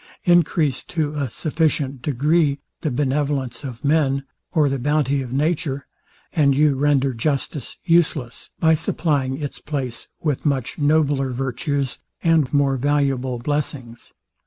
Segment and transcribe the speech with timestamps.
[0.25, 5.85] Encrease to a sufficient degree the benevolence of men, or the bounty of nature,
[6.33, 12.77] and you render justice useless, by supplying its place with much nobler virtues, and more
[12.77, 14.11] valuable blessings.